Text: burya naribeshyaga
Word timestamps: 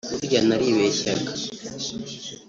burya 0.13 0.39
naribeshyaga 0.47 1.31